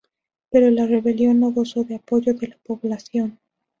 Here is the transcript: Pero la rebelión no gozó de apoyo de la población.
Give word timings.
Pero 0.49 0.71
la 0.71 0.87
rebelión 0.87 1.39
no 1.39 1.51
gozó 1.51 1.83
de 1.83 1.93
apoyo 1.97 2.33
de 2.33 2.47
la 2.47 2.57
población. 2.65 3.37